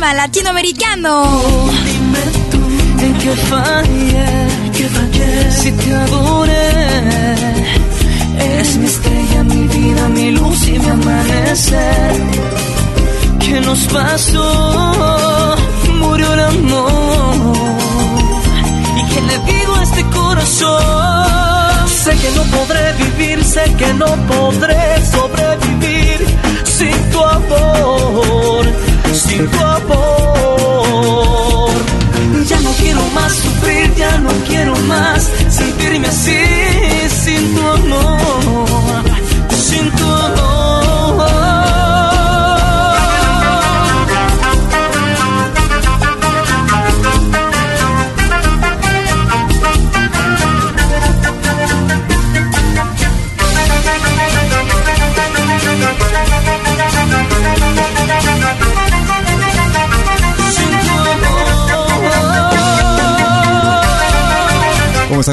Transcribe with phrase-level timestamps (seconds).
[0.00, 1.59] Latinoamericano.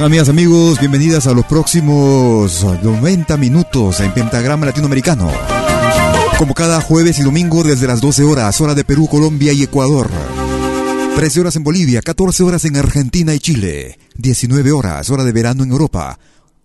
[0.08, 0.80] Amigas, amigos?
[0.80, 5.30] Bienvenidas a los próximos 90 minutos en Pentagrama Latinoamericano.
[6.38, 10.10] Como cada jueves y domingo desde las 12 horas, hora de Perú, Colombia y Ecuador.
[11.18, 15.64] 13 horas en Bolivia, 14 horas en Argentina y Chile, 19 horas, hora de verano
[15.64, 16.18] en Europa.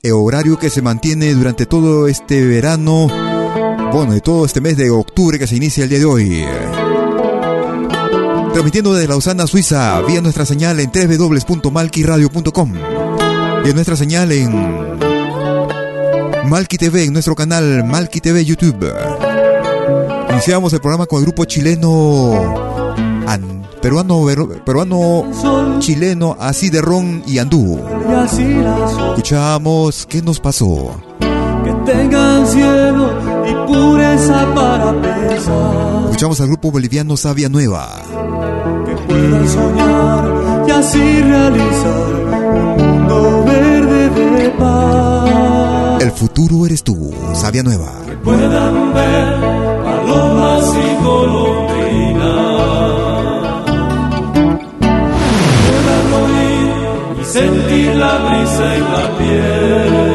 [0.04, 3.08] El horario que se mantiene durante todo este verano,
[3.92, 6.44] bueno, y todo este mes de octubre que se inicia el día de hoy.
[8.52, 13.01] Transmitiendo desde Lausana, Suiza, vía nuestra señal en www.malquiradio.com
[13.64, 14.52] y en nuestra señal en
[16.48, 18.92] Malqui TV, en nuestro canal Malqui TV YouTube.
[20.30, 22.82] Iniciamos el programa con el grupo chileno
[23.82, 24.24] peruano
[24.64, 25.24] peruano
[25.80, 27.80] chileno así de ron y andú.
[29.10, 30.94] Escuchamos qué nos pasó.
[31.18, 33.10] Que tengan cielo
[33.44, 36.04] y pureza para pensar.
[36.04, 37.88] Escuchamos al grupo boliviano Sabia Nueva.
[38.86, 42.12] Que puedan soñar y así realizar
[42.54, 43.41] un mundo.
[46.00, 47.92] El futuro eres tú, Sabia Nueva.
[48.06, 49.40] Que puedan ver
[49.84, 52.62] palomas y golondrinas
[57.32, 60.11] sentir la brisa en la piel.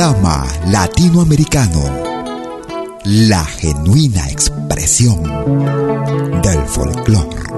[0.00, 1.82] Pentagrama Latinoamericano,
[3.04, 5.22] la genuina expresión
[6.40, 7.49] del folclore.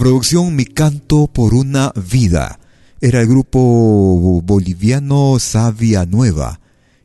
[0.00, 2.58] Producción Mi Canto por una Vida.
[3.02, 6.58] Era el grupo boliviano Sabia Nueva.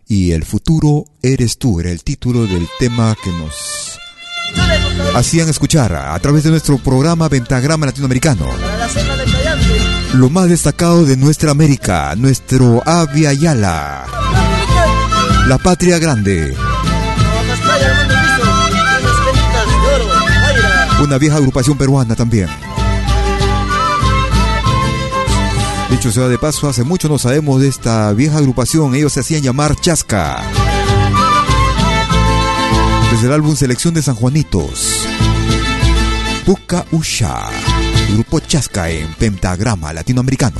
[0.07, 1.81] Y El futuro eres tú.
[1.81, 3.99] Era el título del tema que nos
[5.13, 8.47] hacían escuchar a través de nuestro programa Ventagrama Latinoamericano.
[10.13, 14.05] Lo más destacado de nuestra América, nuestro Avia Yala.
[15.49, 16.55] La patria grande.
[21.03, 22.47] Una vieja agrupación peruana también.
[25.95, 28.93] Dicho sea de paso, hace mucho no sabemos de esta vieja agrupación.
[28.95, 30.43] Ellos se hacían llamar Chasca.
[33.13, 35.07] Desde el álbum Selección de San Juanitos.
[36.45, 37.47] Puka Usha.
[38.11, 40.59] Grupo Chasca en pentagrama latinoamericano.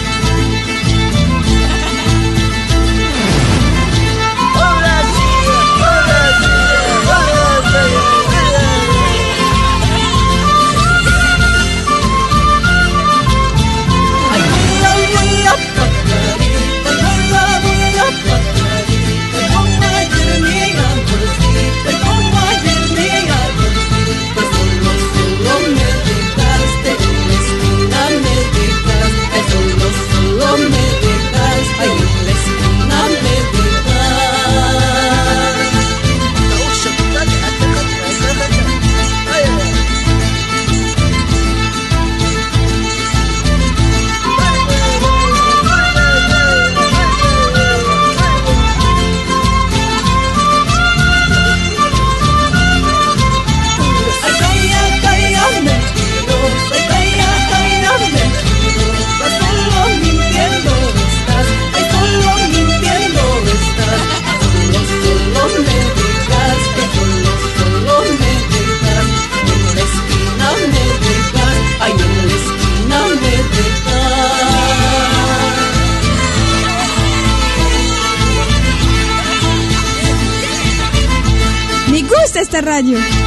[82.61, 83.20] Gusta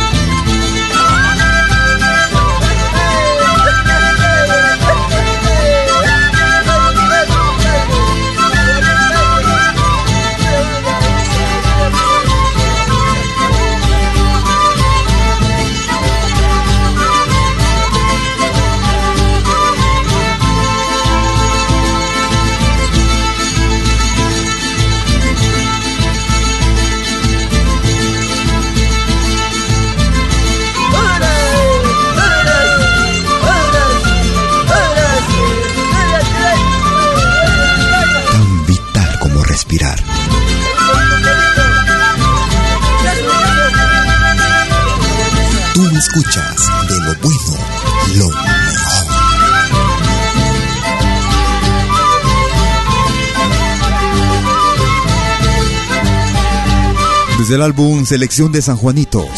[57.54, 59.28] Desde el álbum Selección de San Juanitos.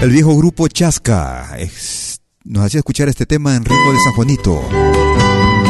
[0.00, 1.54] El viejo grupo Chasca
[2.44, 4.62] nos hacía escuchar este tema en ritmo de San Juanito.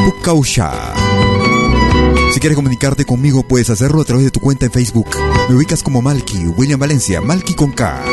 [0.04, 0.70] Pucausha.
[2.32, 5.08] Si quieres comunicarte conmigo, puedes hacerlo a través de tu cuenta en Facebook.
[5.48, 8.04] Me ubicas como Malky, William Valencia, Malky con K.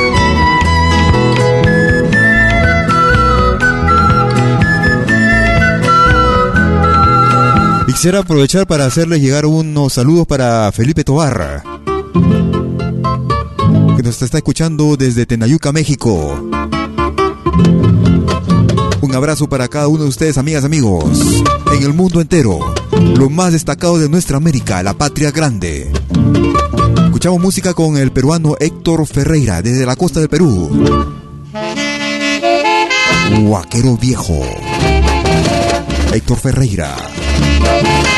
[7.93, 11.63] quisiera aprovechar para hacerle llegar unos saludos para Felipe Tobarra,
[13.97, 16.49] que nos está escuchando desde Tenayuca, México.
[19.01, 21.43] Un abrazo para cada uno de ustedes, amigas, amigos,
[21.75, 22.59] en el mundo entero
[23.17, 25.91] lo más destacado de nuestra América, la patria grande.
[27.05, 30.69] Escuchamos música con el peruano Héctor Ferreira desde la costa del Perú.
[33.41, 34.41] Guaquero viejo.
[36.13, 37.10] Héctor Ferreira.
[37.41, 38.10] Escuchábamos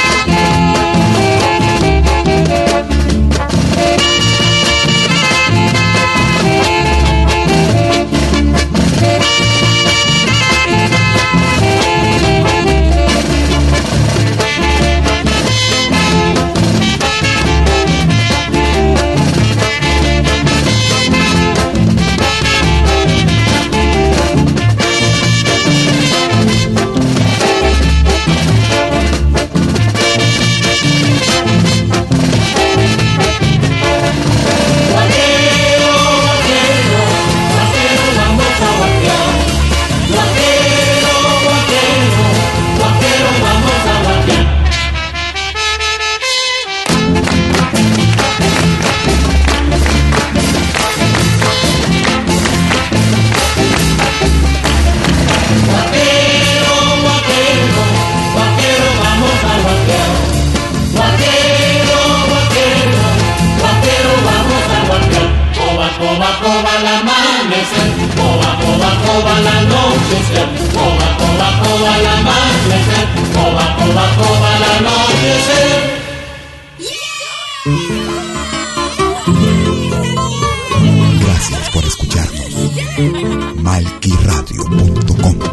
[69.13, 75.69] coba la noche ser, coba, coba, coba la amanecer, coba, coba, coba la noche ser.
[81.23, 82.51] Gracias por escucharnos.
[83.61, 85.52] Malquiradio.com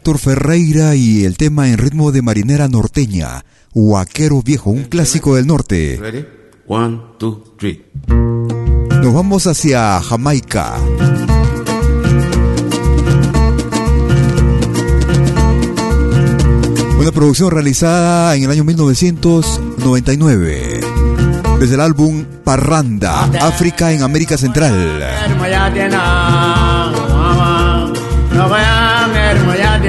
[0.00, 5.46] Héctor Ferreira y el tema en ritmo de marinera norteña, Huaquero Viejo, un clásico del
[5.46, 5.98] norte.
[6.00, 6.24] Ready?
[6.66, 7.84] One, two, three.
[8.08, 10.76] Nos vamos hacia Jamaica.
[16.98, 20.80] Una producción realizada en el año 1999.
[21.60, 25.02] Desde el álbum Parranda, África en América Central.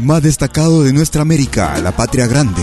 [0.00, 2.62] más destacado de nuestra América, la patria grande.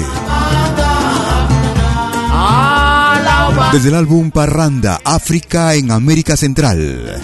[3.72, 7.22] Desde el álbum Parranda, África en América Central.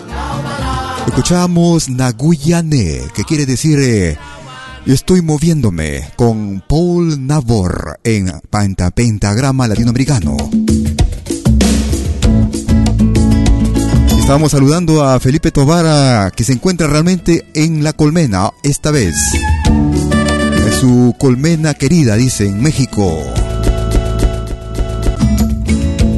[1.08, 4.18] Escuchamos Naguyane, que quiere decir eh,
[4.86, 10.38] Estoy moviéndome, con Paul Nabor en Penta- Pentagrama Latinoamericano.
[14.20, 19.16] Estamos saludando a Felipe Tobara, que se encuentra realmente en la colmena, esta vez.
[20.80, 23.22] Su colmena querida, dice, en México.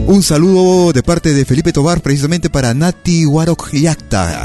[0.06, 4.43] Un saludo de parte de Felipe Tobar precisamente para Nati Warok Yacta,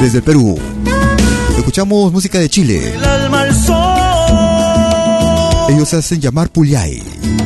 [0.00, 0.56] desde el Perú.
[1.56, 2.94] Escuchamos música de Chile.
[2.94, 3.74] el alma al sol
[5.74, 7.02] Ellos se hacen llamar Puyay,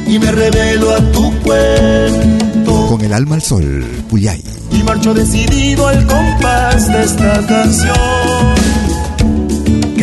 [0.07, 4.45] y me revelo a tu cuento con el alma al sol, Puyay.
[4.73, 8.22] y marcho decidido al compás de esta canción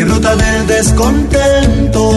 [0.10, 2.12] brota del descontento.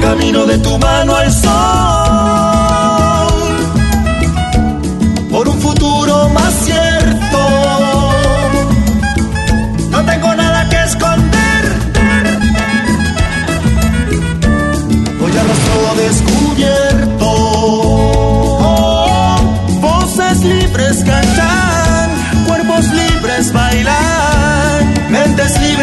[0.00, 1.93] Camino de tu mano al sol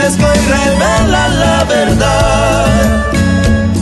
[0.02, 0.40] mensajes que hoy
[1.46, 2.66] la verdad.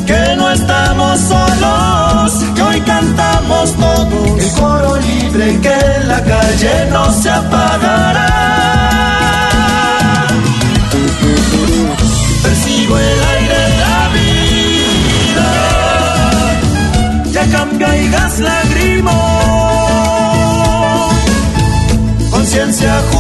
[0.05, 4.39] Que no estamos solos, que hoy cantamos todos.
[4.43, 8.29] El coro libre que en la calle no se apagará.
[12.43, 15.49] Percibo el aire de la vida.
[17.31, 19.13] Ya cambia y gas lagrimos.
[22.31, 23.18] Conciencia justa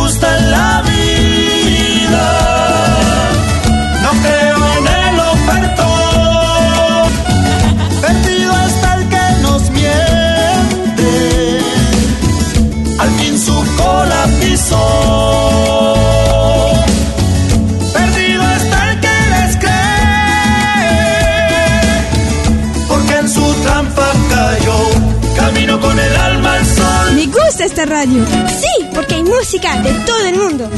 [27.79, 28.25] esta radio.
[28.49, 30.69] Sí, porque hay música de todo el mundo.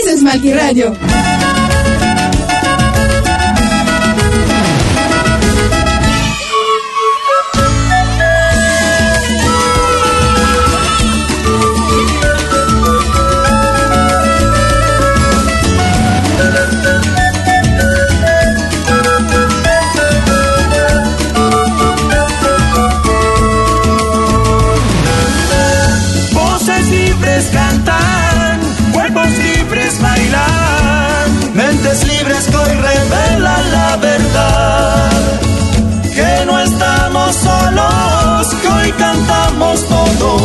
[0.00, 0.94] Eso es Malqui Radio.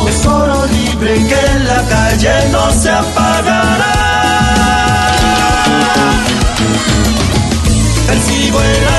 [0.09, 0.15] Todos.
[0.15, 3.95] Es oro libre que en la calle no se apagará.
[8.07, 8.98] Percibo el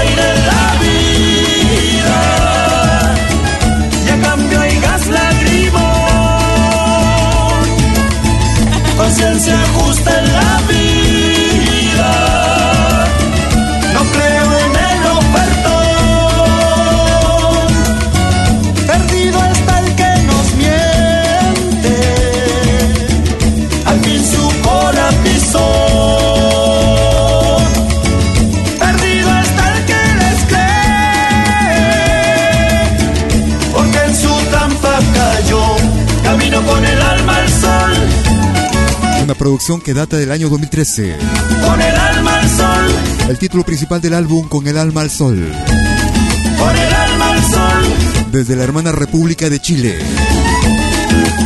[39.51, 41.17] producción que data del año 2013.
[41.67, 42.87] Con el alma al sol.
[43.29, 45.45] El título principal del álbum Con el alma al sol.
[46.57, 48.31] Con el alma al sol.
[48.31, 49.99] Desde la hermana República de Chile.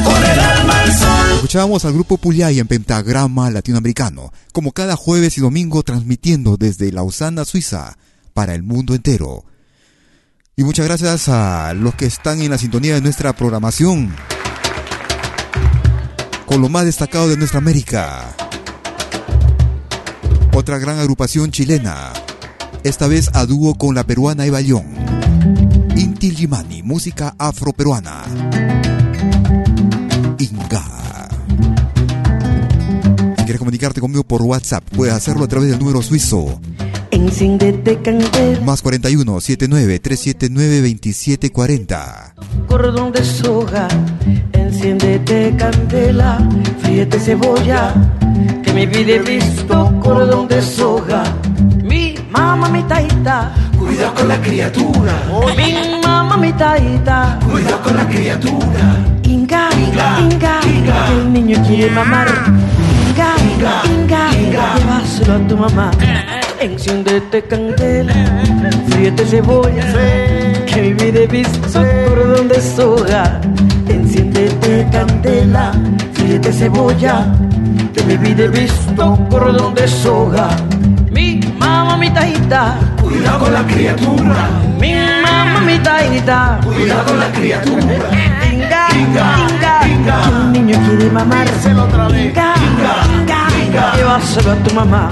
[0.05, 1.33] Con el alma al sol.
[1.37, 7.47] Escuchábamos al grupo Puyay en Pentagrama Latinoamericano, como cada jueves y domingo transmitiendo desde Lausana,
[7.47, 7.97] Suiza,
[8.35, 9.47] para el mundo entero.
[10.57, 14.15] Y muchas gracias a los que están en la sintonía de nuestra programación,
[16.47, 18.35] con lo más destacado de nuestra América.
[20.53, 22.13] Otra gran agrupación chilena,
[22.83, 24.87] esta vez a dúo con la peruana Eva León.
[25.97, 28.23] Inti Limani, música afroperuana.
[30.39, 31.29] Inga.
[33.37, 36.61] Si quieres comunicarte conmigo por WhatsApp, puedes hacerlo a través del número suizo
[37.15, 42.35] Enciéndete candela, más 41 79 379 2740.
[42.67, 43.87] cordón de soga.
[44.53, 46.39] Enciéndete candela,
[46.83, 47.95] fríete cebolla.
[48.65, 51.23] Que mi vida he visto cordón de soga.
[51.85, 53.55] Mi mamá, mi taita.
[53.79, 55.13] Cuida con la criatura.
[55.57, 55.73] Mi
[56.05, 57.39] mamá, mi taita.
[57.49, 59.07] Cuida con la criatura.
[59.23, 61.13] Inga, Inga, inga, Inga.
[61.13, 62.27] el niño quiere mamar.
[63.09, 64.75] Inga, Inga, inga, Inga.
[64.79, 65.91] llévaselo a tu mamá.
[66.61, 68.15] Enciéndete candela,
[68.89, 69.85] fríete cebolla.
[70.67, 73.41] Que mi vida he visto cordón de soga.
[73.89, 75.73] Enciéndete candela,
[76.15, 77.27] fríete cebolla.
[77.93, 80.49] Que mi vida he visto cordón de soga.
[81.11, 82.79] Mi mamá, mi taita.
[83.03, 84.49] Cuida con la criatura.
[84.81, 86.61] Mi mamá, mi taita.
[86.65, 87.83] Cuida con la criatura.
[88.53, 90.23] Inga, Inga, inga, Inga.
[90.23, 91.47] que un niño quiere mamar.
[91.49, 92.27] otra vez.
[92.31, 93.97] Inga, Inga, inga, Inga.
[93.97, 95.09] llévaselo a tu mamá.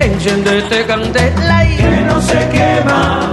[0.00, 3.30] Enciéndete candela y Que no se quema.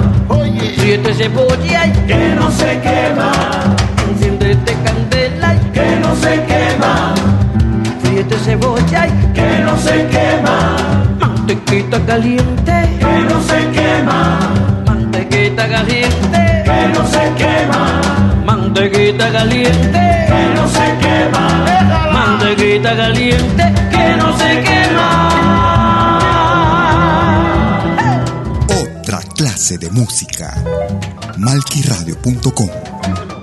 [0.77, 3.31] siete cebolla y Que no se quema.
[4.09, 7.13] enciéndete candela y Que no se quema.
[8.03, 10.75] siete cebolla y Que no se quema.
[11.19, 14.39] mantequita caliente, Que no se quema.
[14.85, 18.01] mantequita caliente, Que no se quema.
[18.45, 21.45] mantequita caliente, Que no se quema.
[22.13, 23.63] mantequita caliente,
[29.75, 30.53] de música.
[31.37, 33.36] Malquiradio.com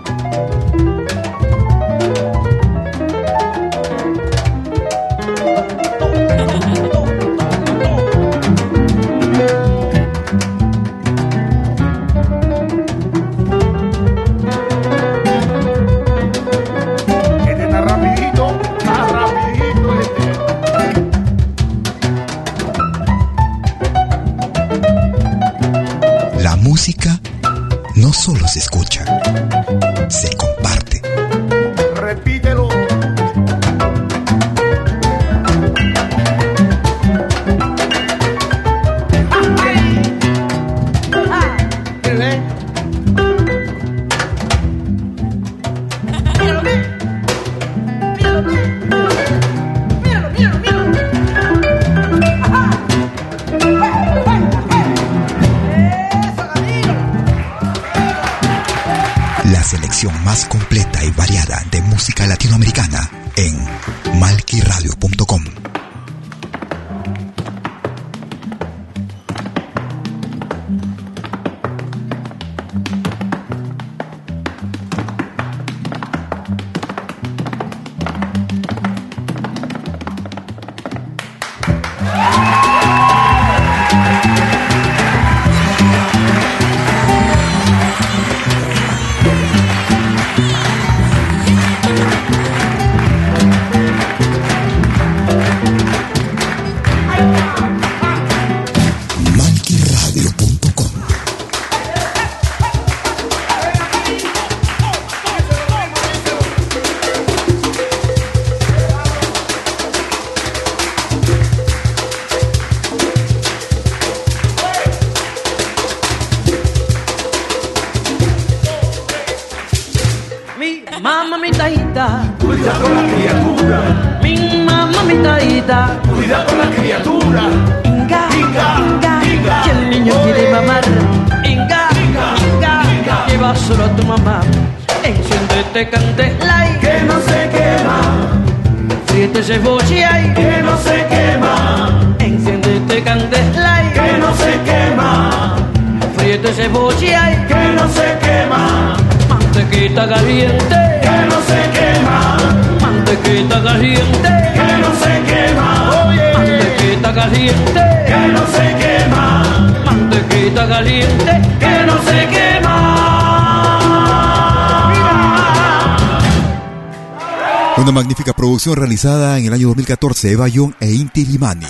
[167.84, 171.66] Una magnífica producción realizada en el año 2014, Eva Young e Inti Limani.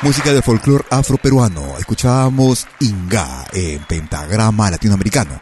[0.00, 1.76] Música de folclore afroperuano.
[1.78, 5.38] Escuchábamos Inga en pentagrama latinoamericano.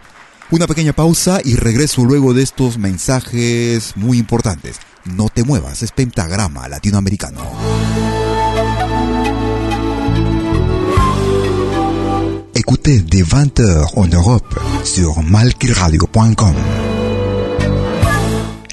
[0.50, 4.80] Una pequeña pausa y regreso luego de estos mensajes muy importantes.
[5.04, 7.42] No te muevas, es pentagrama latinoamericano.
[12.52, 16.87] Écoutez dès 20h en Europe sur malkiradio.com.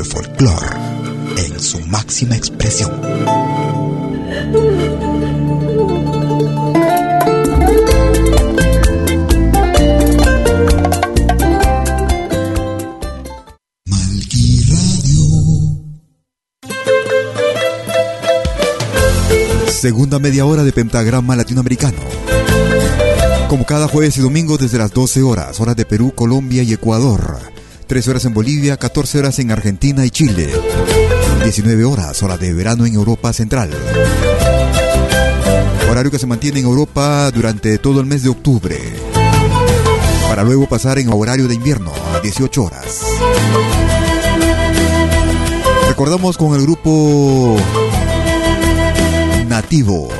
[0.00, 0.66] El folclore
[1.36, 2.90] en su máxima expresión.
[19.68, 21.98] Segunda media hora de Pentagrama Latinoamericano.
[23.50, 27.59] Como cada jueves y domingo desde las 12 horas, horas de Perú, Colombia y Ecuador.
[27.90, 30.48] 13 horas en Bolivia, 14 horas en Argentina y Chile.
[31.42, 33.68] 19 horas, hora de verano en Europa Central.
[35.90, 38.78] Horario que se mantiene en Europa durante todo el mes de octubre.
[40.28, 43.00] Para luego pasar en horario de invierno a 18 horas.
[45.88, 47.56] Recordamos con el grupo
[49.48, 50.10] Nativo.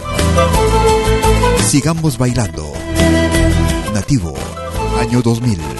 [1.68, 2.72] Sigamos bailando.
[3.94, 4.34] Nativo,
[4.98, 5.79] año 2000.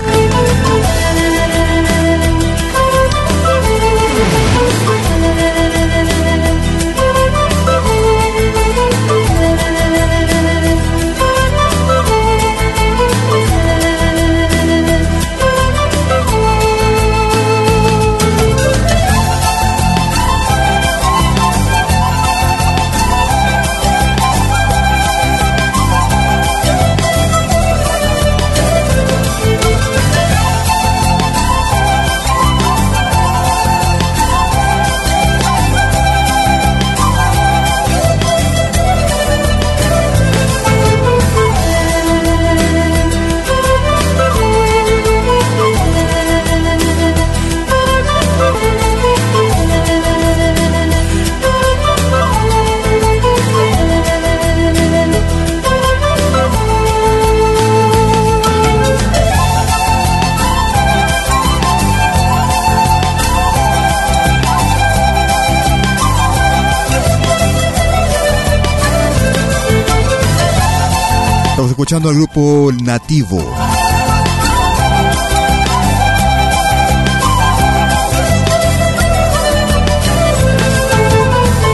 [72.13, 73.39] Grupo Nativo.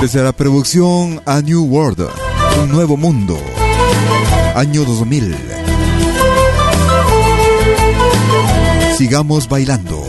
[0.02, 2.08] Desde la producción A New World,
[2.62, 3.40] un nuevo mundo,
[4.56, 5.36] año 2000.
[8.98, 10.04] Sigamos bailando.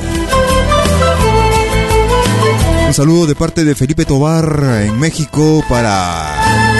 [2.86, 6.77] Un saludo de parte de Felipe Tobar en México para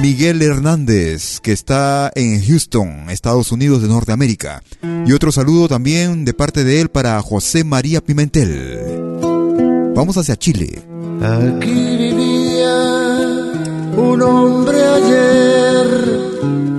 [0.00, 4.62] Miguel Hernández, que está en Houston, Estados Unidos de Norteamérica.
[5.06, 8.78] Y otro saludo también de parte de él para José María Pimentel.
[9.94, 10.82] Vamos hacia Chile.
[11.20, 12.72] Aquí vivía
[13.98, 15.86] un hombre ayer,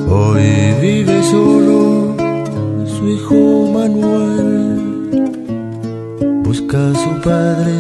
[0.09, 2.15] hoy vive solo
[2.88, 5.11] su hijo Manuel.
[6.43, 7.72] Busca a su padre,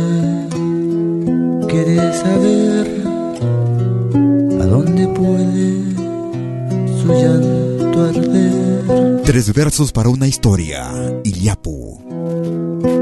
[1.67, 3.00] quiere saber
[4.65, 6.01] dónde puede
[7.01, 9.21] su llanto arder.
[9.23, 10.91] Tres versos para una historia.
[11.23, 11.99] Iliapu.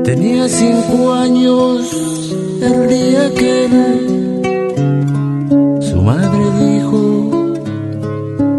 [0.04, 1.94] Tenía cinco años
[2.62, 3.68] el día que
[5.82, 7.54] su madre dijo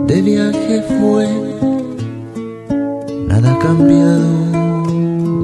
[0.07, 1.29] de viaje fue.
[3.27, 4.51] Nada ha cambiado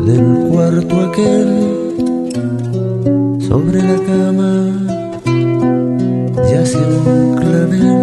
[0.07, 1.49] del cuarto aquel
[3.49, 4.96] sobre la cama
[6.57, 7.99] yace un clavel.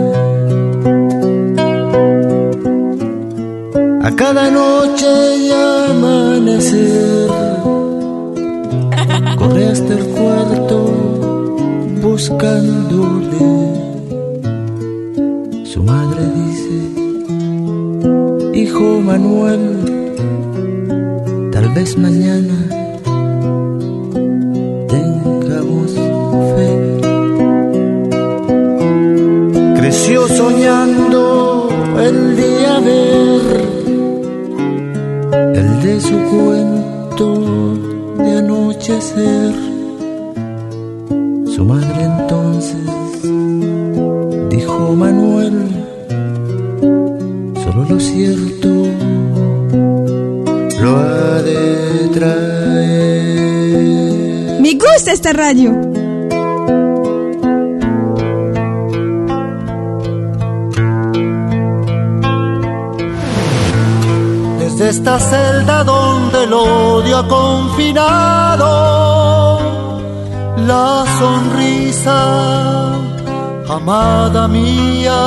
[4.08, 5.12] A cada noche
[5.44, 5.46] y
[5.90, 7.30] amanecer
[9.40, 10.78] corre hasta el cuarto
[12.02, 13.46] buscándole.
[15.72, 16.78] Su madre dice,
[18.62, 19.64] hijo Manuel,
[21.52, 22.83] tal vez mañana
[30.04, 33.42] Soñando el día ver
[35.56, 37.76] el de su cuento
[38.18, 39.54] de anochecer.
[41.56, 42.86] Su madre entonces
[44.50, 45.70] dijo Manuel,
[47.64, 48.68] solo lo cierto
[50.82, 52.92] lo ha de traer.
[54.60, 55.93] Me gusta esta radio.
[64.94, 68.68] Esta celda donde el odio ha confinado,
[70.72, 72.20] la sonrisa,
[73.70, 75.20] amada mía,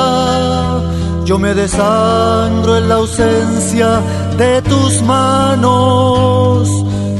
[1.25, 3.99] yo me desangro en la ausencia
[4.37, 6.69] de tus manos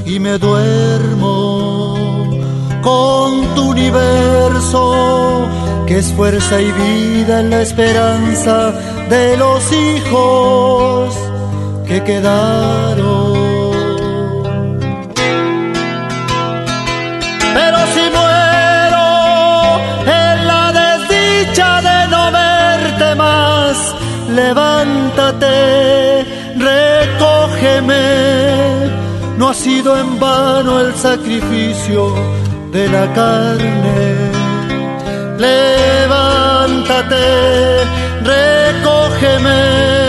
[0.06, 1.98] y me duermo
[2.82, 5.42] con tu universo,
[5.86, 8.72] que es fuerza y vida en la esperanza
[9.10, 11.27] de los hijos
[12.00, 13.34] que quedaron.
[17.58, 19.08] Pero si muero
[20.06, 23.76] en la desdicha de no verte más,
[24.30, 25.56] levántate,
[26.70, 28.06] recógeme.
[29.38, 32.14] No ha sido en vano el sacrificio
[32.72, 34.00] de la carne.
[35.48, 37.26] Levántate,
[38.34, 40.07] recógeme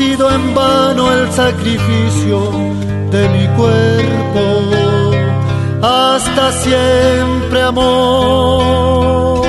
[0.00, 2.36] sido en vano el sacrificio
[3.14, 4.42] de mi cuerpo.
[5.82, 9.46] Hasta siempre, amor.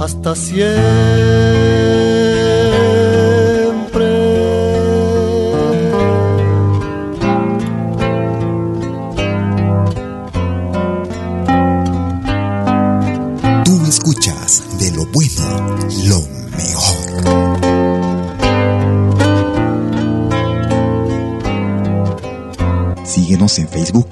[0.00, 2.11] Hasta siempre.
[23.58, 24.11] En Facebook.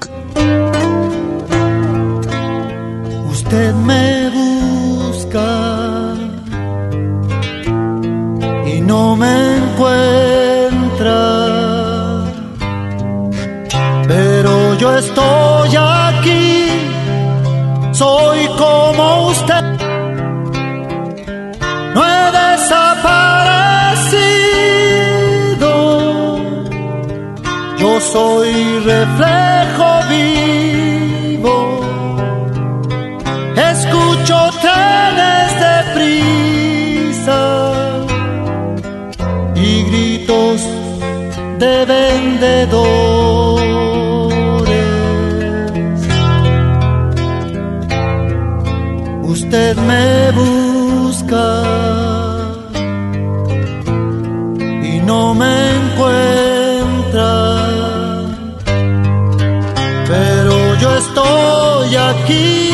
[62.31, 62.71] Aquí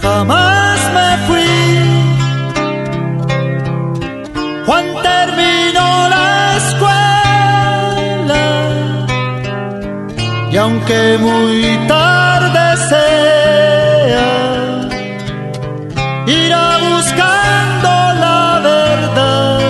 [0.00, 1.52] jamás me fui.
[4.66, 8.44] Juan terminó la escuela
[10.50, 14.30] y aunque muy tarde sea,
[16.26, 17.90] irá buscando
[18.24, 19.60] la verdad.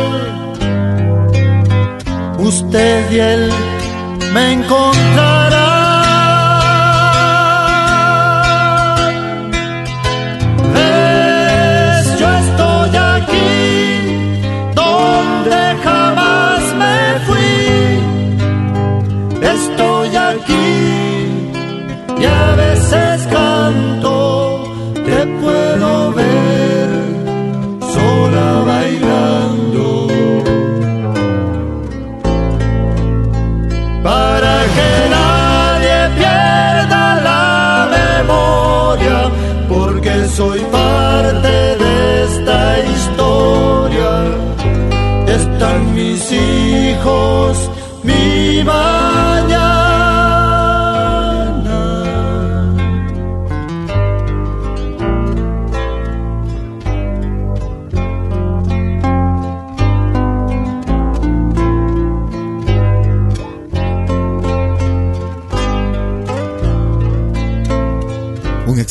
[2.38, 3.53] Usted y él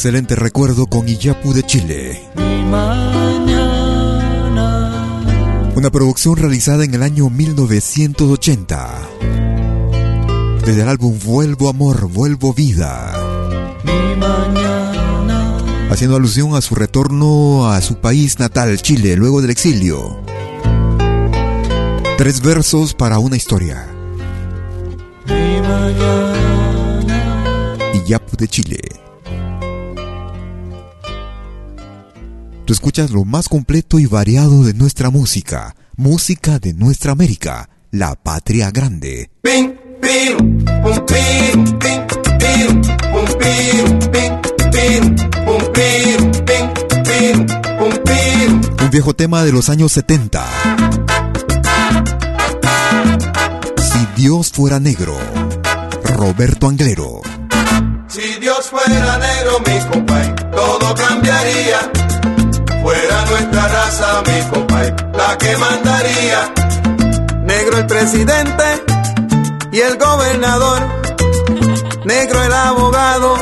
[0.04, 2.22] excelente recuerdo con Iyapu de Chile.
[5.78, 9.10] Una producción realizada en el año 1980.
[10.66, 13.14] Desde el álbum Vuelvo Amor, Vuelvo Vida.
[15.90, 20.20] Haciendo alusión a su retorno a su país natal, Chile, luego del exilio.
[22.18, 23.88] Tres versos para una historia.
[27.94, 28.93] Iyapu de Chile.
[32.74, 38.16] Tú escuchas lo más completo y variado de nuestra música, música de nuestra América, la
[38.16, 39.30] patria grande.
[48.82, 50.44] Un viejo tema de los años 70.
[53.78, 55.16] Si Dios fuera negro,
[56.06, 57.22] Roberto Anglero.
[58.08, 61.93] Si Dios fuera negro, mi compay, todo cambiaría.
[63.94, 66.52] Mi compay, la que mandaría.
[67.44, 68.64] Negro el presidente
[69.72, 70.82] y el gobernador.
[72.04, 73.36] Negro el abogado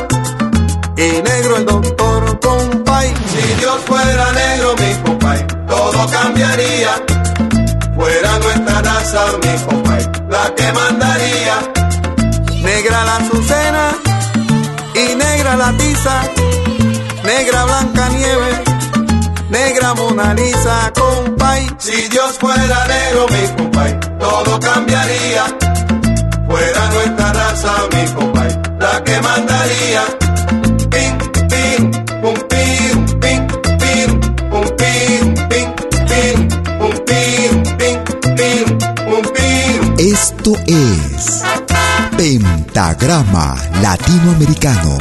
[0.98, 3.14] y negro el doctor, compay.
[3.32, 7.02] Si Dios fuera negro, mi compay, todo cambiaría.
[7.96, 11.56] Fuera nuestra raza, mi compay, la que mandaría.
[12.60, 13.88] Negra la azucena
[14.94, 16.22] y negra la tiza.
[17.24, 18.71] Negra blanca nieve,
[19.94, 21.66] Mona Lisa, compay.
[21.78, 25.44] Si Dios fuera negro, mi compay, todo cambiaría.
[26.48, 30.02] Fuera nuestra raza, mi compay, la que mandaría.
[30.92, 31.18] Pim,
[31.50, 31.90] pim,
[32.22, 33.40] pum, pim, pim,
[33.82, 34.20] pim,
[34.50, 35.68] pum, pim, pim,
[36.10, 36.36] pim,
[36.78, 37.52] pum, pim,
[38.36, 39.94] pim, pum, pim.
[39.98, 41.42] Esto es
[42.16, 44.98] Pentagrama Latinoamericano,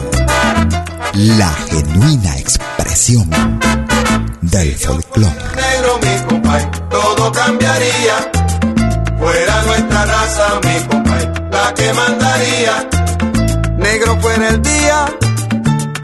[1.14, 3.30] la genuina expresión
[4.52, 5.34] del folclore.
[5.56, 8.32] Negro, mi compay, todo cambiaría.
[9.18, 12.90] Fuera nuestra raza, mi compay, la que mandaría.
[13.78, 15.06] Negro fuera el día,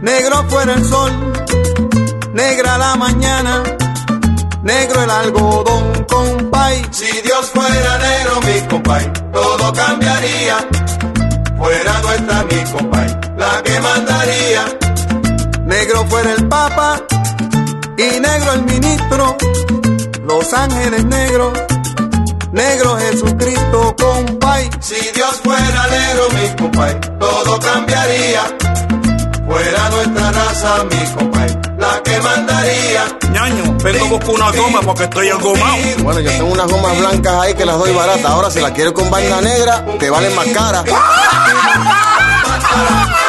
[0.02, 1.12] negro fuera el sol,
[2.34, 3.64] negra la mañana,
[4.64, 6.86] negro el algodón, compay.
[6.92, 10.58] Si Dios fuera negro, mi compay, todo cambiaría.
[11.58, 14.64] Fuera nuestra, mi compay, la que mandaría.
[15.66, 17.04] Negro fuera el papa
[17.98, 19.38] y negro el ministro,
[20.24, 21.52] los ángeles negros,
[22.52, 24.70] negro Jesucristo, compay.
[24.80, 28.44] Si Dios fuera negro, mi compay, todo cambiaría.
[29.48, 33.18] Fuera nuestra raza, mi compay, la que mandaría.
[33.32, 35.78] Ñaño, vengo a buscar una goma porque estoy engomado.
[36.04, 38.26] Bueno, yo tengo unas gomas blancas ahí que las doy baratas.
[38.26, 40.84] Ahora, si la quieres con vaina negra, que valen más cara.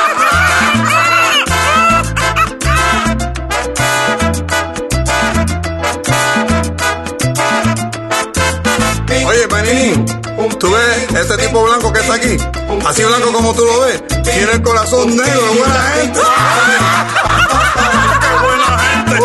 [11.28, 12.36] ves ese tipo blanco que está aquí?
[12.86, 14.02] Así blanco como tú lo ves.
[14.22, 16.20] Tiene el corazón negro, buena gente.
[18.20, 19.18] ¡Qué buena gente!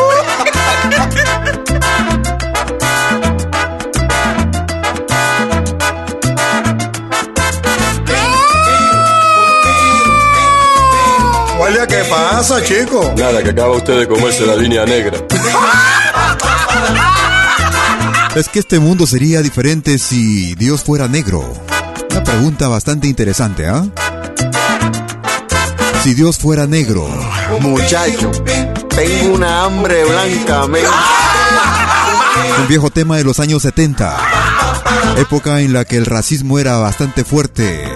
[11.58, 13.14] Guardia, ¿qué pasa, chico?
[13.18, 15.18] Nada, que acaba usted de comerse la línea negra.
[18.36, 21.54] Es que este mundo sería diferente si Dios fuera negro.
[22.14, 23.84] Una pregunta bastante interesante, ¿ah?
[26.03, 27.07] Si Dios fuera negro.
[27.59, 28.30] Muchacho,
[28.89, 30.86] tengo una hambre blanca, men.
[32.59, 34.16] Un viejo tema de los años 70.
[35.18, 37.91] Época en la que el racismo era bastante fuerte.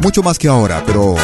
[0.00, 1.14] Mucho más que ahora, pero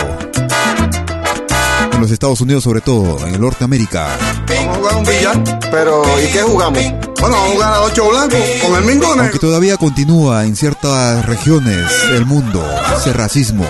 [2.01, 4.17] en los Estados Unidos sobre todo, en el Norteamérica.
[4.49, 5.61] Vamos a jugar un billar.
[5.71, 6.83] Pero, ¿y qué jugamos?
[7.21, 9.23] Bueno, vamos a jugar a ocho blancos con el mingo negro.
[9.23, 12.65] Aunque todavía continúa en ciertas regiones del mundo
[12.97, 13.67] ese racismo.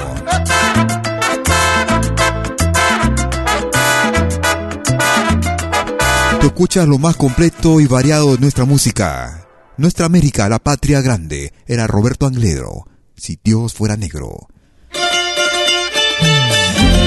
[6.40, 9.48] Tú escuchas lo más completo y variado de nuestra música.
[9.76, 12.86] Nuestra América, la patria grande, era Roberto Anglero.
[13.16, 14.46] Si Dios fuera negro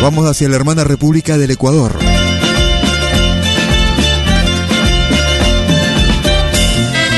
[0.03, 1.97] vamos hacia la hermana República del Ecuador.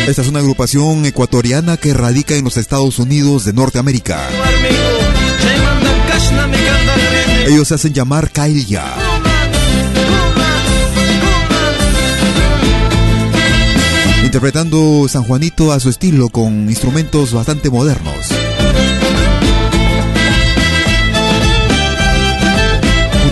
[0.07, 4.19] Esta es una agrupación ecuatoriana que radica en los Estados Unidos de Norteamérica.
[7.47, 8.83] Ellos se hacen llamar Kailia.
[14.23, 18.44] Interpretando San Juanito a su estilo con instrumentos bastante modernos.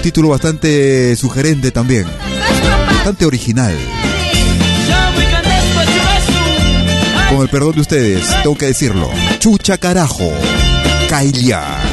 [0.04, 2.06] título bastante sugerente también.
[2.88, 3.74] Bastante original.
[7.30, 9.10] Con el perdón de ustedes, tengo que decirlo.
[9.40, 10.30] Chucha carajo.
[11.10, 11.93] Kailia.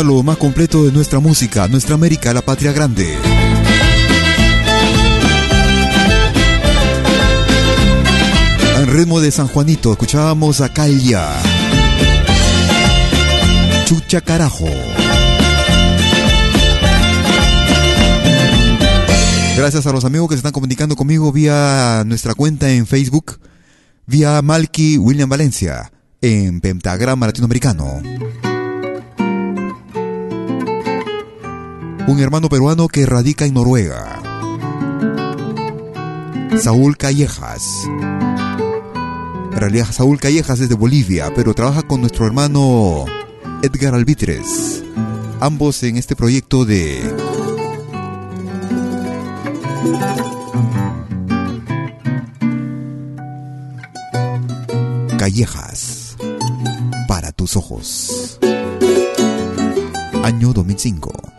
[0.00, 3.14] Lo más completo de nuestra música, nuestra América, la patria grande.
[8.78, 11.28] En ritmo de San Juanito escuchábamos a Calia.
[13.84, 14.68] Chucha carajo.
[19.56, 23.38] Gracias a los amigos que se están comunicando conmigo vía nuestra cuenta en Facebook,
[24.06, 28.00] vía Malky William Valencia, en Pentagrama Latinoamericano.
[32.08, 34.20] Un hermano peruano que radica en Noruega.
[36.58, 37.62] Saúl Callejas.
[39.52, 43.04] En realidad, Saúl Callejas es de Bolivia, pero trabaja con nuestro hermano
[43.62, 44.82] Edgar Albitres.
[45.40, 47.00] Ambos en este proyecto de
[55.18, 56.16] Callejas
[57.06, 58.38] para tus ojos.
[60.24, 61.31] Año 2005.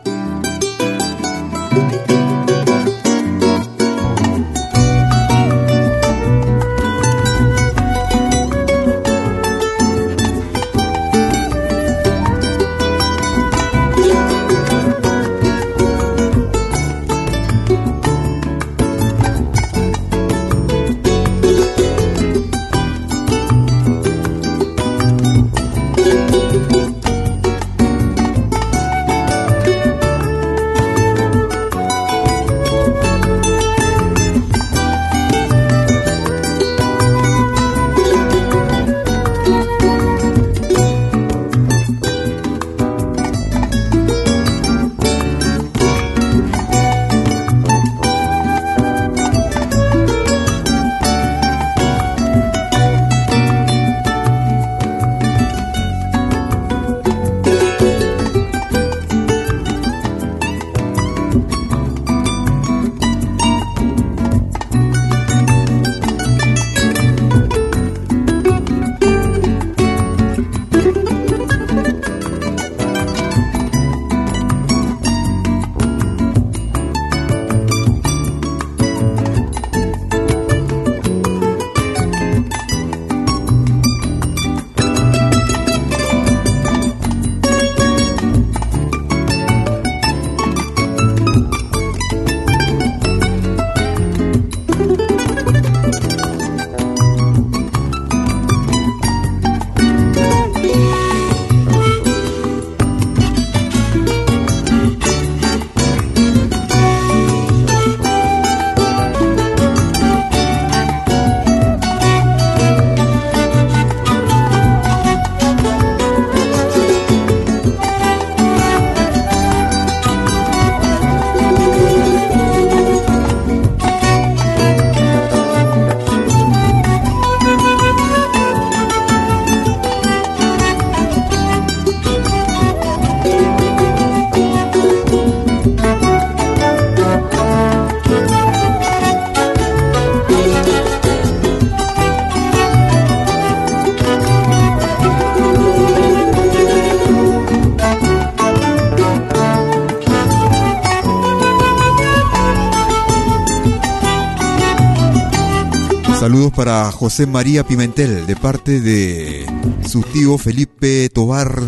[156.55, 159.45] Para José María Pimentel de parte de
[159.87, 161.61] su tío Felipe Tobar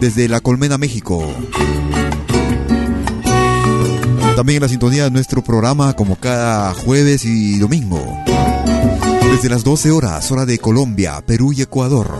[0.00, 1.24] desde La Colmena, México.
[4.36, 8.00] También en la sintonía de nuestro programa como cada jueves y domingo.
[9.32, 12.14] Desde las 12 horas, hora de Colombia, Perú y Ecuador.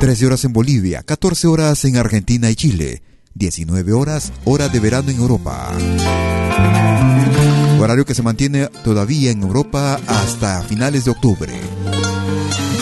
[0.00, 3.02] 13 horas en Bolivia, 14 horas en Argentina y Chile.
[3.34, 5.72] 19 horas, hora de verano en Europa.
[7.80, 11.52] Horario que se mantiene todavía en Europa hasta finales de octubre.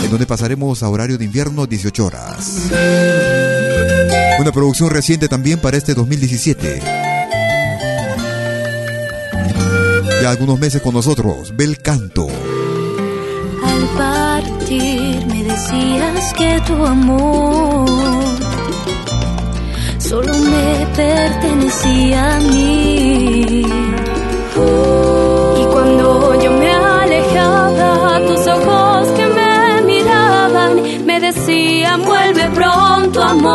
[0.04, 2.70] En donde pasaremos a horario de invierno 18 horas.
[4.38, 6.82] Una producción reciente también para este 2017.
[10.22, 12.28] Ya algunos meses con nosotros, Bel Canto.
[13.64, 17.88] Al partir me decías que tu amor
[19.98, 24.11] solo me pertenecía a mí.
[24.54, 33.52] Y cuando yo me alejaba, tus ojos que me miraban me decían vuelve pronto amor.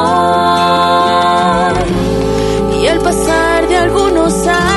[2.82, 4.77] Y al pasar de algunos años,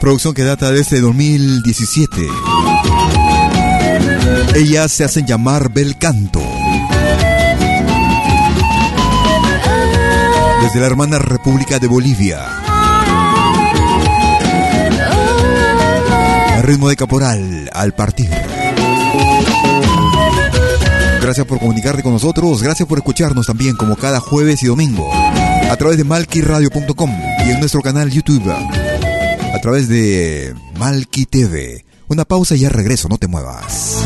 [0.00, 2.26] Producción que data desde 2017.
[4.54, 6.40] Ellas se hacen llamar Bel Canto.
[10.62, 12.40] Desde la hermana República de Bolivia.
[16.62, 18.30] Ritmo de caporal al partir.
[21.20, 25.76] Gracias por comunicarte con nosotros, gracias por escucharnos también como cada jueves y domingo a
[25.76, 27.10] través de malquiradio.com
[27.46, 28.50] y en nuestro canal YouTube
[29.52, 31.84] a través de Malki TV.
[32.08, 34.04] Una pausa y ya regreso, no te muevas.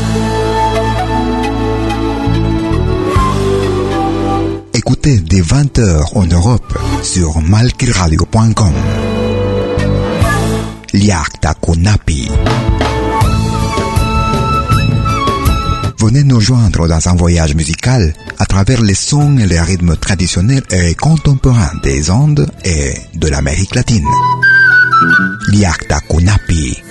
[4.73, 8.73] Écoutez dès 20h en Europe sur malkiradio.com.
[10.93, 12.29] Liakta Kunapi.
[15.99, 20.63] Venez nous joindre dans un voyage musical à travers les sons et les rythmes traditionnels
[20.69, 24.05] et contemporains des Andes et de l'Amérique latine.
[25.49, 26.81] Liakta Kunapi.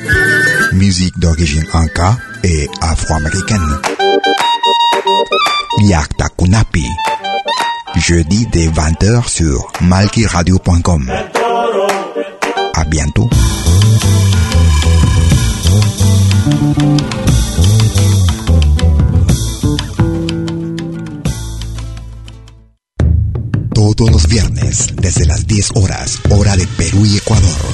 [0.73, 3.79] Musique d'origine inca et afro-américaine.
[5.81, 6.87] Liakta Kunapi.
[7.97, 11.11] Jeudi dès 20h sur malkiradio.com.
[12.75, 13.29] À bientôt.
[23.75, 27.74] Todos los viernes, desde las 10 horas, hora de Perú y Ecuador.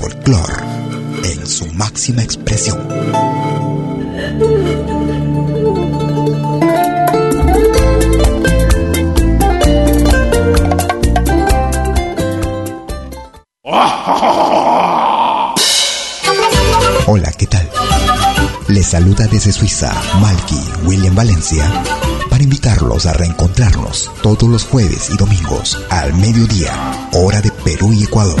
[0.00, 0.54] Folclore
[1.24, 2.78] en su máxima expresión.
[17.06, 17.68] Hola, ¿qué tal?
[18.68, 21.70] Les saluda desde Suiza Malky William Valencia
[22.30, 26.72] para invitarlos a reencontrarnos todos los jueves y domingos al mediodía,
[27.12, 28.40] hora de Perú y Ecuador,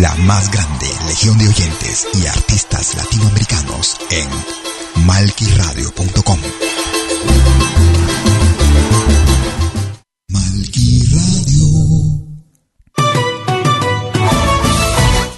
[0.00, 4.28] La más grande legión de oyentes y artistas latinoamericanos en
[5.06, 6.38] malquiradio.com.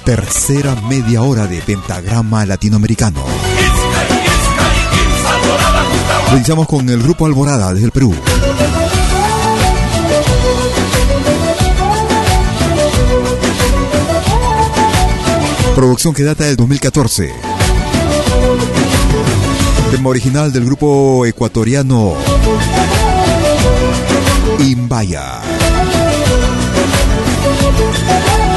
[0.04, 3.24] Tercera media hora de pentagrama latinoamericano.
[6.32, 8.14] Iniciamos con el grupo Alborada desde el Perú.
[15.80, 17.32] Producción que data del 2014.
[19.90, 22.16] Tema original del grupo ecuatoriano
[24.58, 25.40] Imbaya.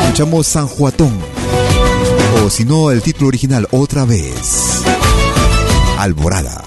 [0.04, 1.18] Escuchamos San Juatón.
[2.46, 4.84] O si no, el título original otra vez.
[5.98, 6.66] Alborada.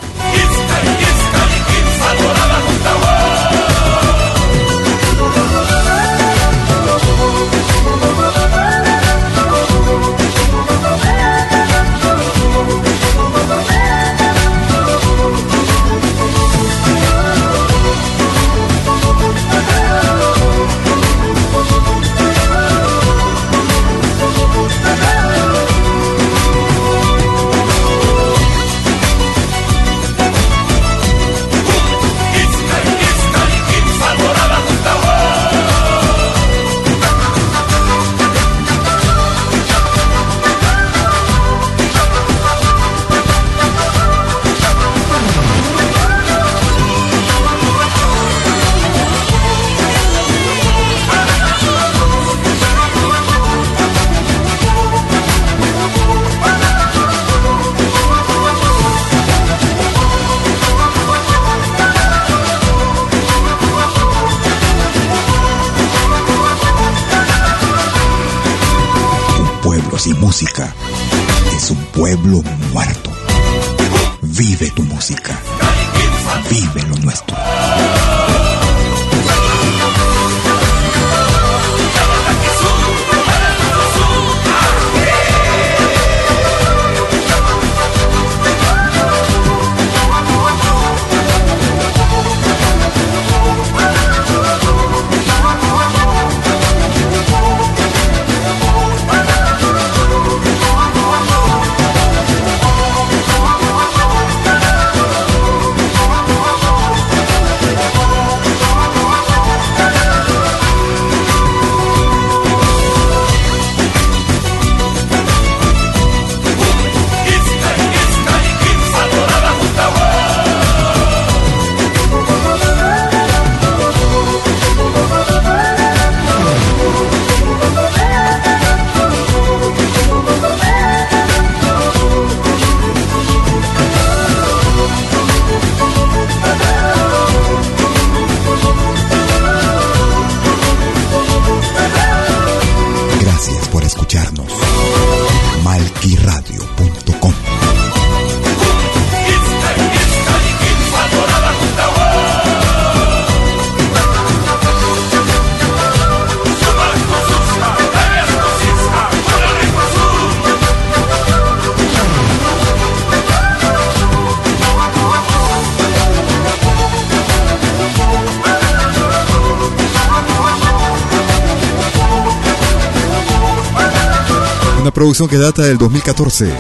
[175.07, 176.53] producción que data del 2014.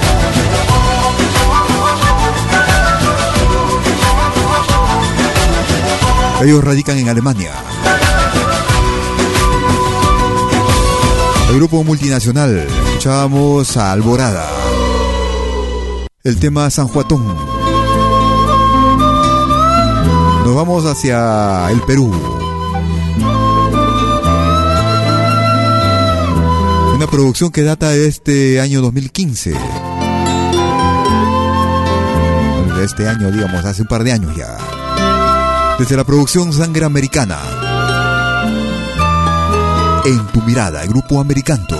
[6.42, 7.50] Ellos radican en Alemania.
[11.50, 14.48] El grupo multinacional, escuchamos a Alborada.
[16.22, 17.26] El tema San Juatón.
[20.44, 22.45] Nos vamos hacia el Perú.
[26.96, 29.50] Una producción que data de este año 2015.
[29.50, 29.58] De
[32.86, 34.56] este año, digamos, hace un par de años ya.
[35.78, 37.38] Desde la producción Sangre Americana.
[40.06, 41.76] En tu mirada, el grupo Americanto.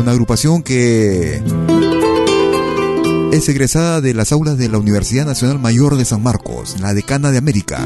[0.00, 1.40] Una agrupación que
[3.30, 7.30] es egresada de las aulas de la Universidad Nacional Mayor de San Marcos, la decana
[7.30, 7.78] de América.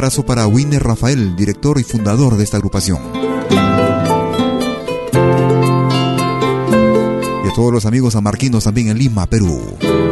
[0.00, 3.00] Abrazo para Winner Rafael, director y fundador de esta agrupación.
[7.44, 9.60] Y a todos los amigos amarquinos también en Lima, Perú.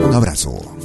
[0.07, 0.78] Un abrazo.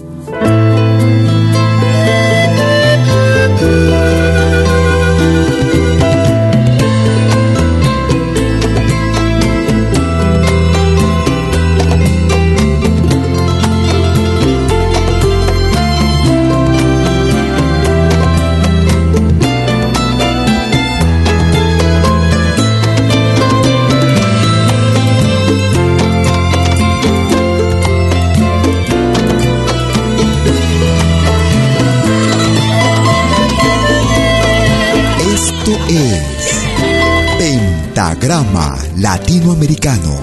[38.23, 40.21] Pentagrama Latinoamericano,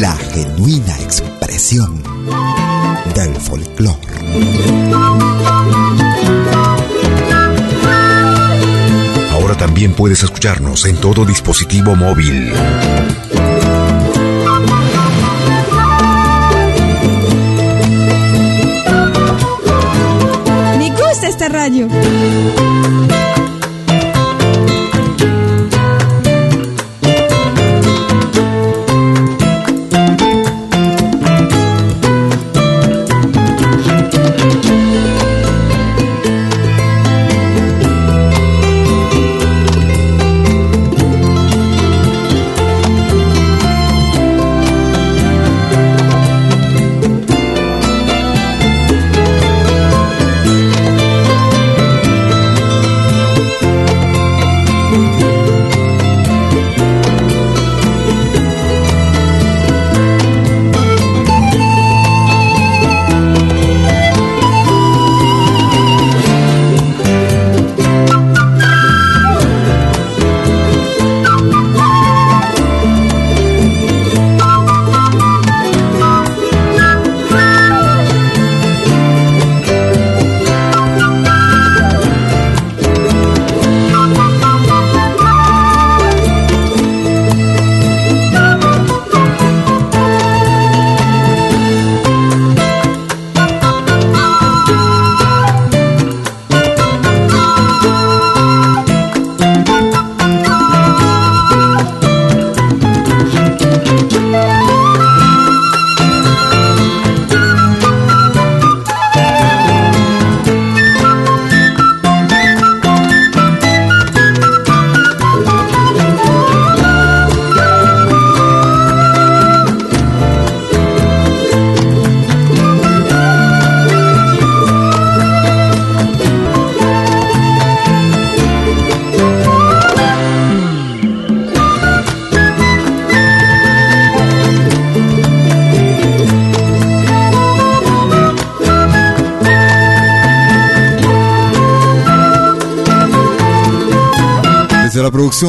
[0.00, 2.02] la genuina expresión
[3.14, 3.98] del folclore.
[9.30, 12.50] Ahora también puedes escucharnos en todo dispositivo móvil.
[20.78, 21.88] Me gusta esta radio.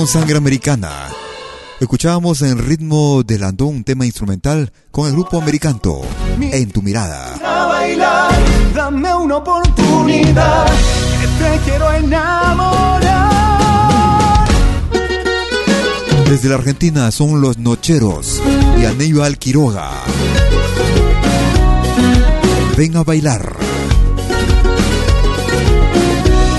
[0.04, 1.08] Sangre Americana,
[1.80, 6.02] escuchábamos en ritmo de landón un tema instrumental con el grupo Americanto,
[6.40, 7.34] En tu mirada.
[7.36, 8.32] a bailar,
[8.76, 13.32] dame una oportunidad, que te quiero enamorar.
[16.30, 18.42] Desde la Argentina son los Nocheros
[18.78, 19.92] y Aníbal Quiroga.
[22.78, 23.56] Ven a bailar.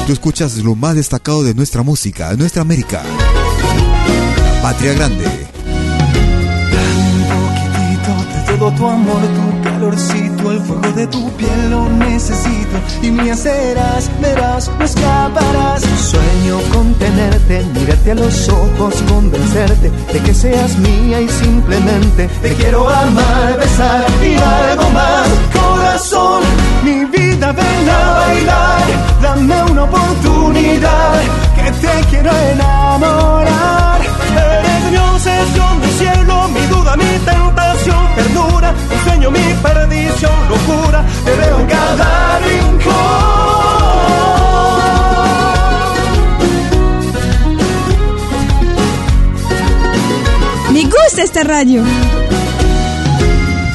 [0.06, 3.02] Tú escuchas lo más destacado de nuestra música, de nuestra América.
[4.66, 5.24] Patria Grande.
[6.74, 6.98] Tan
[7.30, 12.76] poquitito de todo tu amor, tu calorcito, el fuego de tu piel lo necesito.
[13.00, 15.82] Y me serás, verás, no escaparás.
[16.10, 22.54] Sueño con tenerte, mirarte a los ojos, convencerte de que seas mía y simplemente te
[22.54, 25.28] quiero amar, besar y algo más.
[25.54, 26.42] Corazón,
[26.82, 28.82] mi vida, ven a bailar,
[29.22, 31.20] dame una oportunidad
[31.54, 33.85] que te quiero enamorar
[35.36, 41.60] expresión del cielo, mi duda, mi tentación, ternura, mi sueño, mi perdición, locura, te veo
[41.60, 42.94] en cada rincón.
[50.72, 51.82] Me gusta esta radio.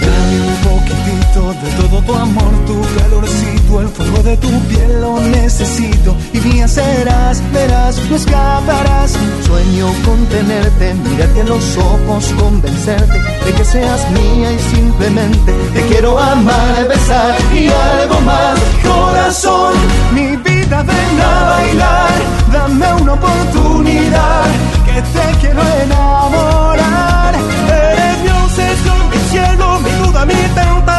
[0.01, 5.19] Dame un poquitito de todo tu amor, tu calorcito el fuego de tu piel lo
[5.19, 6.15] necesito.
[6.33, 9.11] Y mía serás, verás, no escaparás.
[9.45, 15.81] Sueño con tenerte, mirarte en los ojos, convencerte de que seas mía y simplemente te
[15.87, 18.59] quiero amar, besar y algo más.
[18.83, 19.73] Corazón,
[20.13, 22.09] mi vida ven a bailar,
[22.51, 24.45] dame una oportunidad
[24.85, 27.35] que te quiero enamorar.
[27.35, 30.90] Eres mi obsesión, mi cielo, mi duda, mi tentación,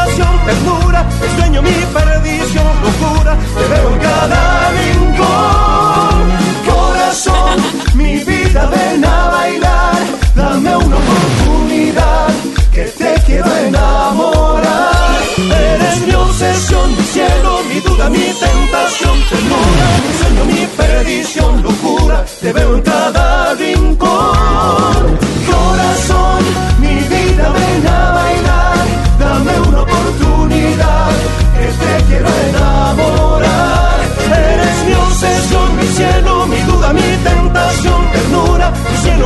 [0.45, 3.37] ternura, mi sueño, mi perdición, locura.
[3.57, 6.23] Te veo en cada rincón.
[6.71, 7.57] Corazón,
[7.95, 10.03] mi vida ven a bailar,
[10.35, 12.29] dame una oportunidad
[12.73, 15.23] que te quiero enamorar.
[15.37, 22.25] Eres mi obsesión, mi cielo, mi duda, mi tentación, ternura, mi sueño, mi perdición, locura.
[22.41, 24.32] Te veo en cada rincón.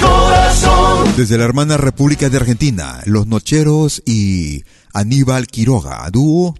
[0.00, 1.14] Corazón.
[1.16, 6.54] Desde la hermana República de Argentina, Los Nocheros y Aníbal Quiroga, dúo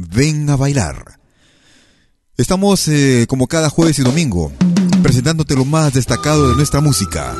[0.00, 1.18] Ven a bailar.
[2.36, 4.52] Estamos eh, como cada jueves y domingo
[5.02, 7.34] presentándote lo más destacado de nuestra música.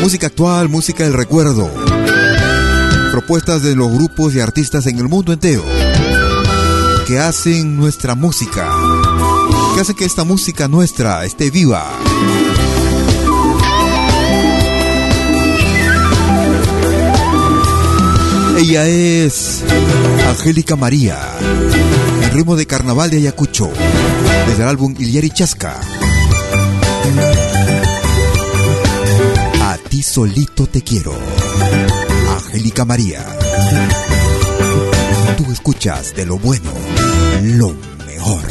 [0.00, 1.70] Música actual, música del recuerdo.
[3.12, 5.64] Propuestas de los grupos y artistas en el mundo entero
[7.08, 8.70] que hacen nuestra música,
[9.74, 11.90] que hacen que esta música nuestra esté viva.
[18.58, 19.64] Ella es
[20.28, 21.18] Angélica María,
[22.24, 23.70] el ritmo de carnaval de Ayacucho,
[24.46, 25.80] desde el álbum Iliari Chasca.
[29.62, 31.14] A ti solito te quiero,
[32.36, 33.24] Angélica María.
[35.38, 36.72] Tú escuchas de lo bueno,
[37.42, 37.72] lo
[38.04, 38.42] mejor.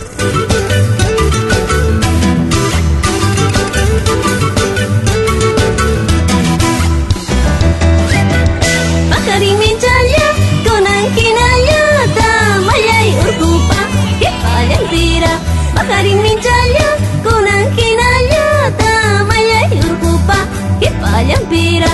[9.11, 10.27] Pakaring mincaya,
[10.63, 11.83] konang kinaya,
[12.15, 13.79] tamayay urgupa,
[14.23, 15.33] kipayang tira.
[15.75, 16.87] Pakaring mincaya,
[17.19, 18.45] konang kinaya,
[18.79, 20.39] tamayay urgupa,
[20.79, 21.86] kipayang tira.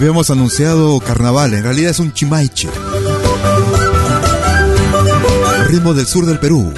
[0.00, 2.70] Habíamos anunciado carnaval, en realidad es un chimaiche.
[5.66, 6.72] Ritmo del sur del Perú.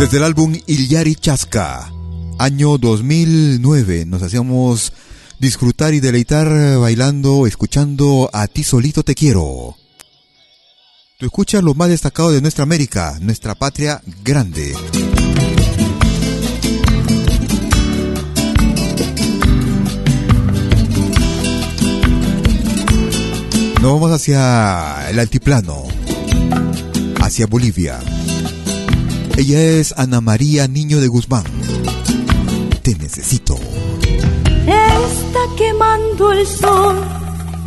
[0.00, 1.92] Desde el álbum Illari Chasca,
[2.40, 4.92] año 2009, nos hacíamos
[5.38, 9.76] disfrutar y deleitar bailando, escuchando A ti solito te quiero.
[11.20, 14.74] Tú escuchas lo más destacado de nuestra América, nuestra patria grande.
[23.82, 25.82] Nos vamos hacia el altiplano,
[27.20, 27.98] hacia Bolivia.
[29.36, 31.42] Ella es Ana María Niño de Guzmán.
[32.82, 33.58] Te necesito.
[34.68, 36.94] Está quemando el sol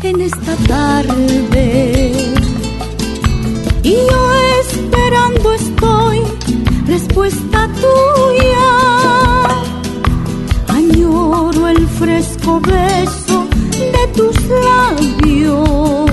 [0.04, 2.12] en esta tarde.
[3.82, 6.22] Y yo esperando estoy
[6.86, 8.68] respuesta tuya.
[10.68, 16.05] Añoro el fresco beso de tus labios.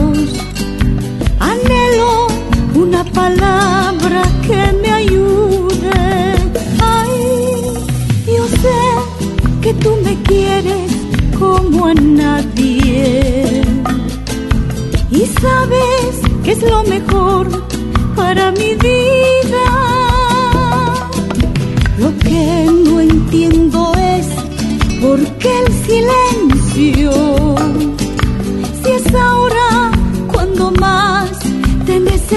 [2.93, 6.35] Una palabra que me ayude.
[6.79, 7.63] Ay,
[8.27, 8.81] yo sé
[9.61, 10.91] que tú me quieres
[11.39, 13.63] como a nadie.
[15.09, 17.47] Y sabes que es lo mejor
[18.15, 19.65] para mi vida.
[21.97, 24.27] Lo que no entiendo es
[25.01, 27.11] por qué el silencio.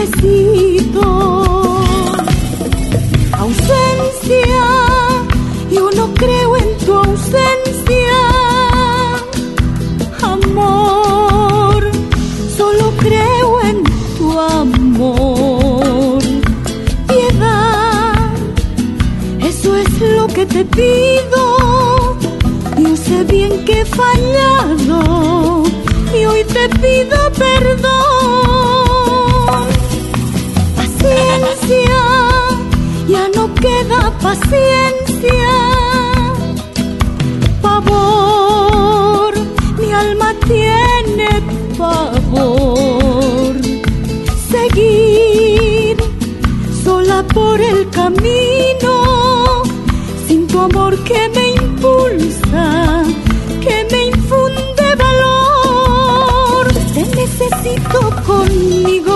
[0.07, 1.03] Necesito.
[3.33, 4.65] Ausencia,
[5.71, 8.19] yo no creo en tu ausencia.
[10.23, 11.91] Amor,
[12.57, 13.83] solo creo en
[14.19, 16.23] tu amor.
[17.09, 18.31] Piedad,
[19.41, 22.17] eso es lo que te pido.
[22.79, 25.65] Yo sé bien que he fallado
[26.15, 27.96] y hoy te pido perdón.
[34.41, 35.53] Paciencia.
[37.63, 39.35] Pavor,
[39.79, 41.29] mi alma tiene
[41.79, 43.57] pavor.
[44.51, 45.97] Seguir
[46.85, 49.63] sola por el camino,
[50.27, 53.03] sin tu amor que me impulsa,
[53.61, 56.67] que me infunde valor.
[56.95, 59.16] Te necesito conmigo,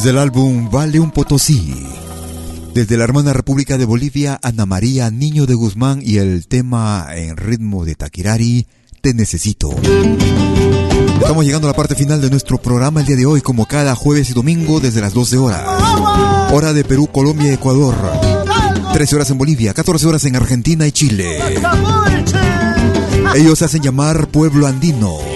[0.00, 1.74] Desde el álbum Vale un Potosí.
[2.72, 7.36] Desde la hermana República de Bolivia, Ana María Niño de Guzmán y el tema en
[7.36, 8.66] ritmo de Taquirari,
[9.02, 9.68] Te Necesito.
[11.20, 13.94] Estamos llegando a la parte final de nuestro programa el día de hoy, como cada
[13.94, 15.64] jueves y domingo desde las 12 horas.
[16.50, 17.94] Hora de Perú, Colombia y Ecuador.
[18.94, 21.40] 13 horas en Bolivia, 14 horas en Argentina y Chile.
[23.34, 25.29] Ellos se hacen llamar Pueblo Andino.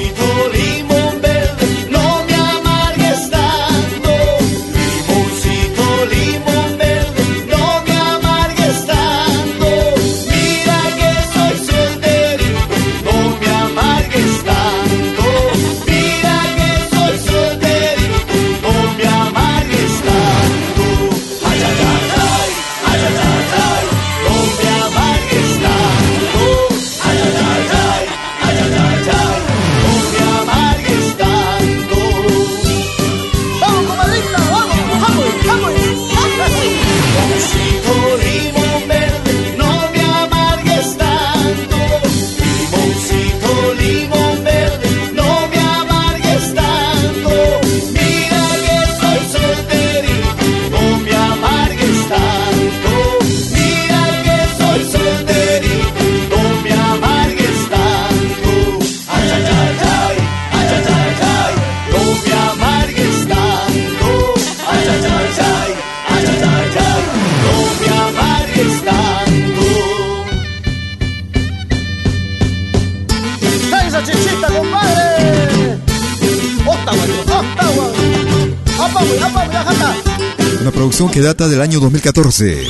[80.95, 82.63] Que data del año 2014.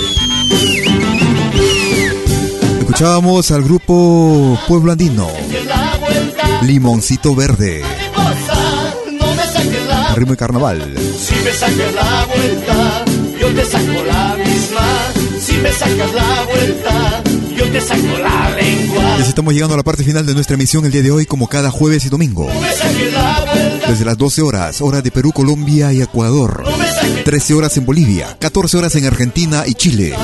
[2.80, 5.28] Escuchábamos al grupo Pueblo Andino,
[6.62, 7.82] Limoncito Verde,
[10.16, 10.94] ritmo y carnaval.
[11.18, 13.04] Si me la vuelta,
[13.38, 14.33] yo te saco la.
[15.44, 17.22] Si me sacas la vuelta,
[17.54, 19.16] yo te saco la lengua.
[19.18, 21.48] Ya estamos llegando a la parte final de nuestra emisión el día de hoy, como
[21.48, 22.48] cada jueves y domingo.
[22.48, 26.64] No Desde las 12 horas, hora de Perú, Colombia y Ecuador.
[27.24, 30.14] 13 horas en Bolivia, 14 horas en Argentina y Chile.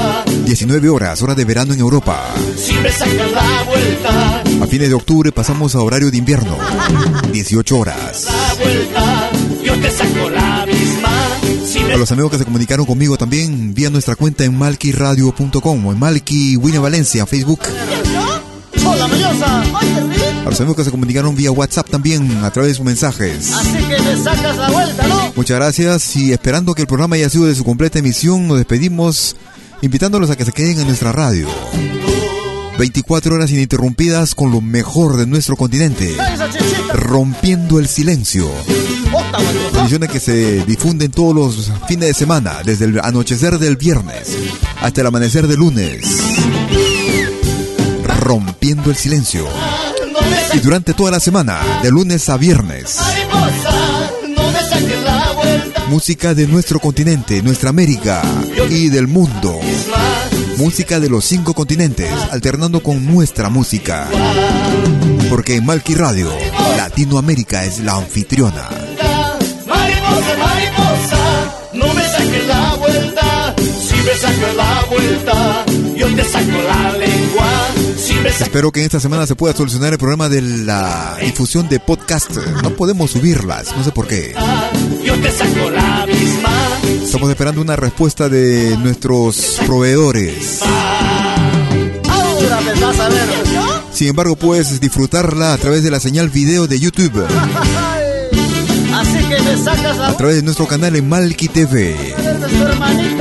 [0.47, 2.25] 19 horas, hora de verano en Europa.
[2.57, 6.57] si me sacas la vuelta, A fines de octubre pasamos a horario de invierno.
[7.33, 8.25] 18 horas.
[8.25, 9.31] la vuelta,
[9.63, 11.40] yo te saco la misma.
[11.77, 15.99] A los amigos que se comunicaron conmigo también vía nuestra cuenta en malquiradio.com o en
[15.99, 17.61] Malqui William Valencia, Facebook.
[20.45, 23.53] A los amigos que se comunicaron vía WhatsApp también a través de sus mensajes.
[23.53, 25.33] Así que me sacas la vuelta, ¿no?
[25.37, 29.37] Muchas gracias y esperando que el programa haya sido de su completa emisión, nos despedimos
[29.81, 31.47] invitándolos a que se queden en nuestra radio.
[32.79, 36.17] 24 horas ininterrumpidas con lo mejor de nuestro continente.
[36.95, 38.51] Rompiendo el silencio.
[39.81, 44.37] ¡Ottawa, Emisiones que se difunden todos los fines de semana, desde el anochecer del viernes
[44.81, 46.05] hasta el amanecer del lunes.
[48.21, 49.47] Rompiendo el silencio.
[50.55, 52.99] Y durante toda la semana, de lunes a viernes.
[55.89, 58.23] Música de nuestro continente, nuestra América
[58.69, 59.59] y del mundo.
[60.57, 64.09] Música de los cinco continentes, alternando con nuestra música.
[65.31, 66.31] Porque en Malqui Radio,
[66.77, 68.69] Latinoamérica es la anfitriona.
[70.11, 73.55] Mariposa, mariposa, no me saques la vuelta.
[73.59, 75.65] Si me sacas la vuelta,
[75.97, 77.47] yo te saco la lengua.
[77.97, 81.17] Si me sacas Espero que en esta semana se pueda solucionar el problema de la
[81.21, 82.31] difusión de podcast.
[82.63, 84.35] No podemos subirlas, no sé por qué.
[85.05, 86.51] yo te saco la misma.
[87.05, 90.61] Estamos esperando una respuesta de nuestros proveedores.
[92.09, 93.29] Ahora me vas a ver.
[93.93, 97.23] Sin embargo, puedes disfrutarla a través de la señal video de YouTube,
[99.01, 101.97] Así que me sacas la a través de nuestro canal en Malki TV.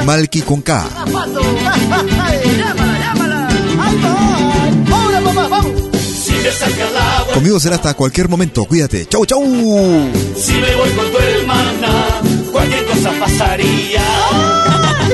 [0.06, 0.90] Malki con K.
[7.34, 8.66] Conmigo será hasta cualquier momento.
[8.66, 9.06] Cuídate.
[9.06, 9.42] Chau, chau.
[9.42, 14.04] si me voy con tu hermana, cualquier cosa pasaría.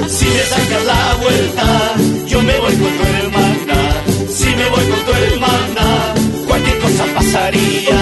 [0.08, 1.96] Si me sacas la vuelta,
[2.28, 4.04] yo me voy con tu hermana.
[4.30, 6.14] Si me voy con tu hermana,
[6.48, 8.00] cualquier cosa pasaría.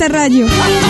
[0.00, 0.89] Esta radio.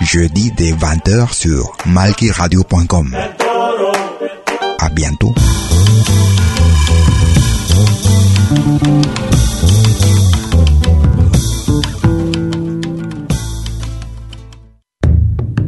[0.00, 3.16] Jeudi dès 20h sur malkiradio.com.
[4.78, 5.34] À bientôt.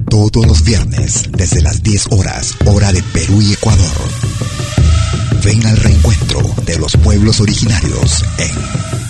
[0.09, 3.97] Todos los viernes, desde las 10 horas, hora de Perú y Ecuador.
[5.45, 9.10] Ven al reencuentro de los pueblos originarios en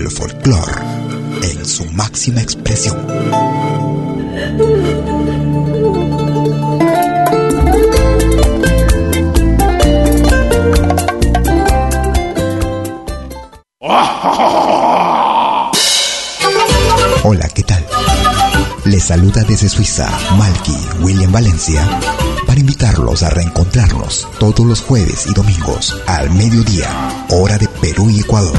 [0.00, 0.72] El folclore
[1.42, 2.96] en su máxima expresión.
[17.22, 17.86] Hola, ¿qué tal?
[18.86, 20.08] Les saluda desde Suiza
[20.38, 21.86] Malky William Valencia
[22.46, 26.88] para invitarlos a reencontrarnos todos los jueves y domingos al mediodía,
[27.28, 28.58] hora de Perú y Ecuador,